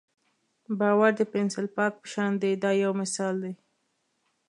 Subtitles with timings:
[0.79, 3.53] باور د پنسل پاک په شان دی دا یو مثال دی.